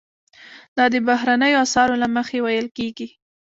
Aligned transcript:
دا 0.77 0.85
د 0.93 0.95
بهرنیو 1.07 1.61
اسعارو 1.65 1.95
له 2.03 2.07
مخې 2.15 2.37
ویل 2.41 2.67
کیږي. 2.77 3.07